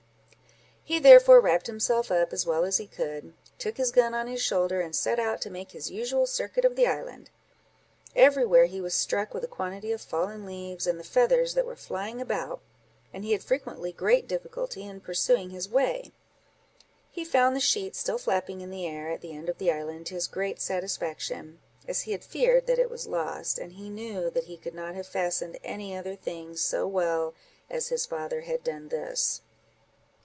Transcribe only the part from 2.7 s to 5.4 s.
he could, took his gun on his shoulder, and set out